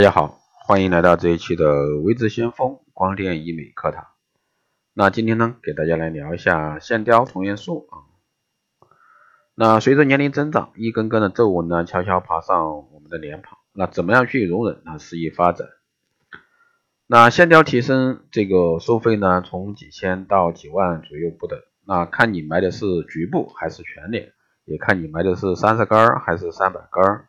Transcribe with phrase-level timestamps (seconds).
[0.00, 4.06] 大家好，欢迎来到这一期的微智先锋光电医美课堂。
[4.94, 8.08] 那今天呢，给大家来聊一下线雕同元素啊。
[9.54, 13.58] 那随着年龄增长，一根根的皱纹呢，悄悄爬上我们的脸庞。
[13.74, 14.98] 那怎么样去容忍呢？
[14.98, 15.68] 肆意发展。
[17.06, 21.60] 那线雕提升这个收费呢，从几千到几万左右不等。
[21.84, 24.32] 那看你埋的是局部还是全脸，
[24.64, 27.28] 也看你埋的是三十根还是三百根儿。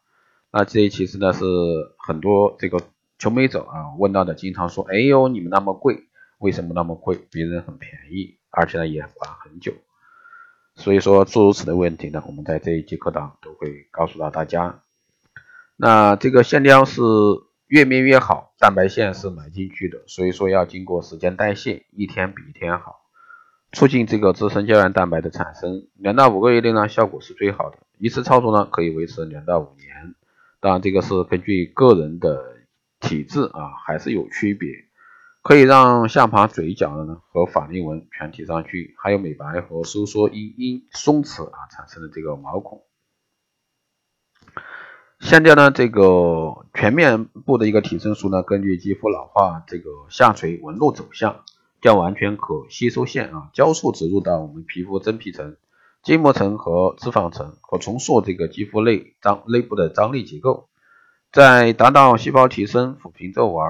[0.51, 1.45] 那这其实呢是
[1.97, 2.81] 很多这个
[3.17, 6.03] 求美者啊问到的，经常说，哎呦你们那么贵，
[6.39, 7.19] 为什么那么贵？
[7.31, 9.73] 别人很便宜，而且呢也管很久。
[10.75, 14.81] 所以说诸如此的问题呢，我们在这一节课堂都会告诉到大家。
[15.77, 17.01] 那这个线雕是
[17.67, 23.01] 越面越好，蛋白线是埋进去的，所以说要经过时间代谢，一天比一天好，
[23.71, 25.87] 促进这个自身胶原蛋白的产生。
[25.95, 30.15] 两到五个月内呢效果是最好的，一次操作呢可以维持两到五年。
[30.61, 32.39] 当然，这个是根据个人的
[32.99, 34.69] 体质啊，还是有区别。
[35.41, 42.83] 可以让下巴、嘴角呢和法令纹全提上去，还有美白和收缩因因松弛啊产生的这个毛孔。
[45.19, 51.43] 现在呢，这个全面部的一个提升术呢，根据肌肤老化这个下垂纹路走向，
[51.81, 55.57] 将完全可吸收线啊胶束植入到我们皮肤真皮层。
[56.03, 60.67] 筋膜层和脂肪层，可重塑这个肌肤内张内部的张力结构，
[61.31, 63.63] 在达到细胞提升、抚平皱纹、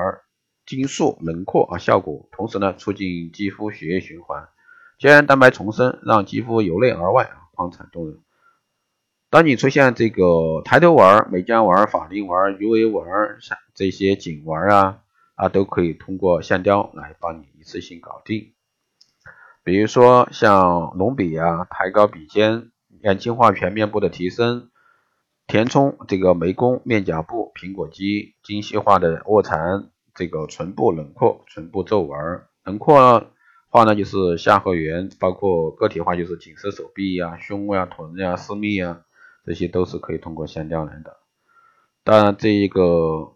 [0.66, 4.48] 筋塑轮廓啊效果，同时呢，促进肌肤血液循环，
[4.98, 8.20] 胶原蛋白重生，让肌肤由内而外啊光彩动人。
[9.30, 13.06] 当你出现这个抬头纹、眉间纹、法令纹、鱼尾纹
[13.42, 15.00] 像这些颈纹啊
[15.36, 18.54] 啊，都可以通过线雕来帮你一次性搞定。
[19.64, 22.72] 比如说像隆鼻啊，抬高鼻尖，
[23.04, 24.70] 眼睛画全面部的提升，
[25.46, 33.28] 填充这个眉弓、面颊部、苹果肌，精细化的卧蚕，这个唇部轮廓、唇部皱纹，轮廓
[33.70, 39.02] 画呢就是下颌缘，包括个体化就是颈侧手臂呀、胸呀、臀呀、私密呀，
[39.46, 41.18] 这些都是可以通过线雕来的。
[42.04, 43.34] 当然这一个。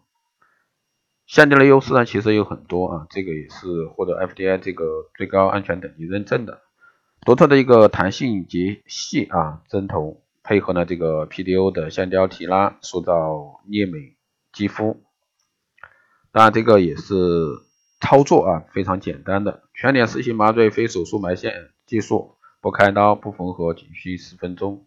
[1.26, 6.62] 线雕的优势呢，其实有很多啊，这个也是获得 FDA 这个最高安全等级认证的，
[7.22, 14.14] 独特的一个弹性极细啊针头，配合呢这个 PDO 的线雕提拉，塑造捏美
[14.52, 15.02] 肌肤。
[16.30, 17.14] 当然这个也是
[18.00, 24.86] 操作啊非常简单的，全脸实行麻醉非手术埋线技术，不开刀不缝合，仅需十分钟。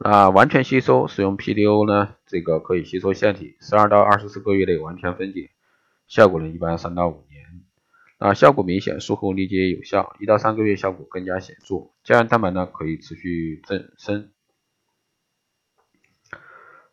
[0.00, 2.14] 那完全吸收，使用 PDO 呢？
[2.24, 5.50] 这个可以吸收腺体，十二到二十四个月内完全分解，
[6.06, 7.38] 效果呢一般三到五年。
[8.18, 11.90] 啊，效果明显，术后立即有效，一到三个月效果更加显著。
[12.04, 14.30] 胶原蛋白呢可以持续增生。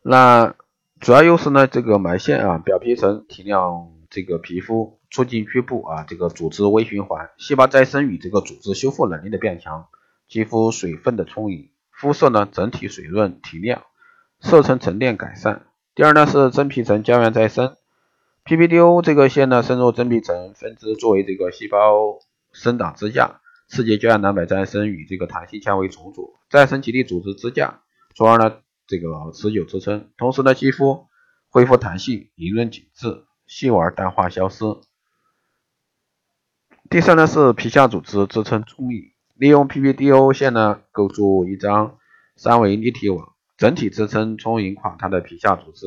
[0.02, 0.56] 那
[0.98, 1.68] 主要优势呢？
[1.68, 9.86] 这个埋线啊，表皮层提亮这个皮肤，促进局部啊这个组织微循环，细胞再生与这个组织修复能力的变强，
[10.26, 11.70] 肌肤水分的充盈。
[11.96, 13.82] 肤色呢整体水润提亮，
[14.38, 15.64] 色层沉淀改善。
[15.94, 17.74] 第二呢是真皮层胶原再生
[18.44, 22.18] ，PPDO 这个线呢深入真皮层分支，作为这个细胞
[22.52, 27.80] 生长支架，刺激胶原蛋白再生与这个弹性纤维重组，再生极地组织支架，
[28.14, 30.10] 从而呢这个持久支撑。
[30.18, 31.06] 同时呢肌肤
[31.48, 34.66] 恢复弹性，莹润紧致，细纹淡化消失。
[36.90, 39.15] 第三呢是皮下组织支撑充盈。
[39.38, 41.98] 利用 PPDO 线呢，构筑一张
[42.36, 45.86] 三维立体网，整体支撑充盈垮塌的皮下组织，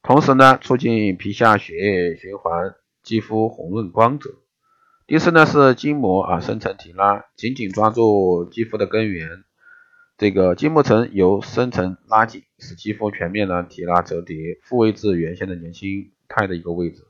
[0.00, 4.30] 同时呢，促进皮下血液循环，肌肤红润光泽。
[5.08, 9.28] 第四呢是筋膜啊深层提拉，紧紧抓住肌肤的根源，
[10.16, 17.02] 这个筋膜层由深层拉紧，使肌肤全面呢提拉折叠，复位至原先的年轻态的一个位置，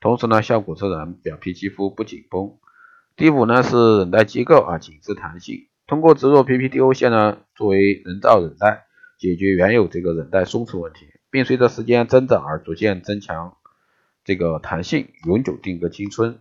[0.00, 2.58] 同时呢，效果自然，表皮肌肤不紧绷。
[3.14, 8.86] 第五呢是韧带机构啊紧致弹性，通过植入 PPTO 线呢作为人造韧带，
[9.18, 13.56] 解决原有这个韧带松弛问题，并随着时间增长而逐渐增强
[14.24, 16.38] 这个弹性，永久定格青春。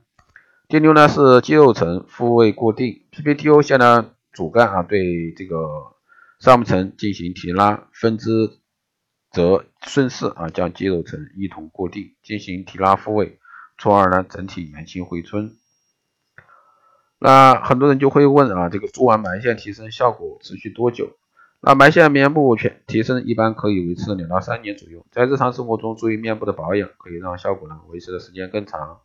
[0.70, 5.58] 第六呢是肌肉层复位固定，PPTO 线呢主干啊对这个
[6.40, 8.30] 上部层进行提拉，分支
[9.30, 13.40] 则顺势啊将肌肉层一同固定，进行提拉复位，
[13.78, 15.58] 从而呢整体年轻回春。
[17.24, 21.12] 那很多人就会问啊，这个做完埋线提升效果持续多久？
[21.60, 28.98] 那埋线面部全提升一般可以维持两到三年左右，在日常生活中注意面部的保养，可以让效果呢维持的时间更长。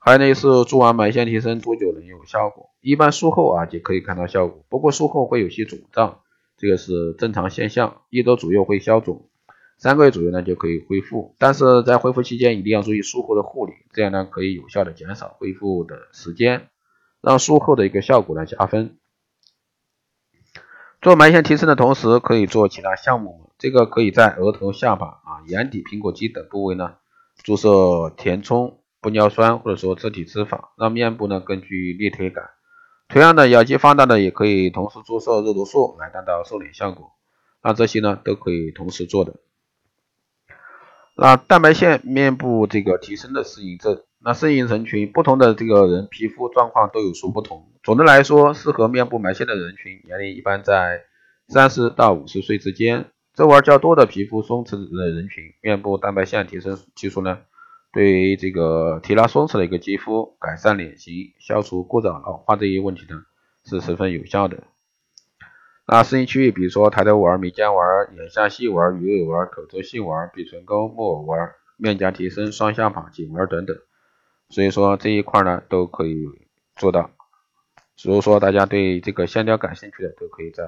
[0.00, 2.70] 还有呢是做完埋线提升多久能有效果？
[2.80, 6.18] 一般术后啊就可以看到效果，不过术后会有些肿胀，
[6.56, 9.28] 这个是正常现象，一周左右会消肿。
[9.76, 16.66] 三个月左右呢就可以恢复，但是在恢复期间一定要注意术后的护理，这样呢可以有效的减少恢复的时间，
[17.28, 18.96] 让术后的一个效果来加分。
[21.02, 26.94] 做埋线提升的同时，可以做其他项目，这个可以在额头、下巴啊、眼底、苹果肌等部位呢
[27.42, 32.48] 注射填充玻尿酸或者说自体脂肪，让面部呢更具立体感。
[33.08, 37.12] 同样的，咬肌放大的也可以同时注射肉毒素来达到瘦脸效果。
[37.62, 39.34] 那这些呢都可以同时做的。
[41.14, 47.70] 那蛋白线面部这个提升的适应症，那适应人群不同的这个人皮肤状况都有所不同。
[47.82, 51.02] 总的来说，适合面部埋线的人群年龄一般在
[51.48, 53.06] 三十到五十岁之间。
[53.34, 57.38] 皱纹较多的皮肤松弛的人群，面部蛋白线提升技术呢，
[57.92, 63.22] 对于这个提拉松弛的一个肌肤、改善脸型、消除过早老化这些问题呢，
[63.64, 64.64] 是十分有效的。
[65.86, 67.78] 那适应区域，比如说抬头纹、眉间纹、
[68.18, 71.38] 眼下细纹、鱼尾纹、口周细纹、鼻唇沟、木偶纹、
[71.76, 73.76] 面颊提升、双下巴、颈纹等等，
[74.50, 76.26] 所以说这一块呢都可以
[76.76, 77.10] 做到。
[78.02, 80.64] 如果说大家对这个线雕感兴趣的，都可以在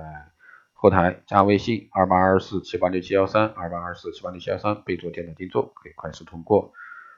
[0.72, 6.72] 后台加微信二八二四七八六七幺三二八二四七八六七幺三，备注电脑定做，可以快速通过。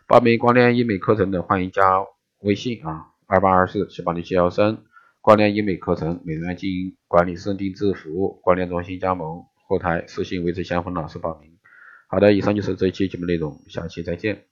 [0.07, 2.05] 报名光电医美课程的，欢迎加
[2.41, 4.79] 微信啊二八二四七八六七幺三。
[5.21, 11.59] 光电医美课程，美容院经营管理、师定制服务，光电中心加盟，后台私信维持相锋老师报名。
[12.09, 14.52] 好的，以上就是这一期节目内容，下期再见。